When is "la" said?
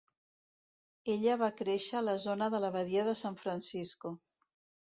2.07-2.17, 2.65-2.75